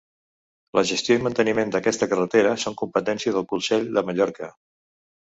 La 0.77 0.83
gestió 0.91 1.17
i 1.17 1.19
manteniment 1.25 1.73
d'aquesta 1.75 2.07
carretera 2.13 2.53
són 2.63 2.77
competència 2.79 3.35
del 3.35 3.45
Consell 3.53 3.85
de 3.99 4.03
Mallorca. 4.09 4.49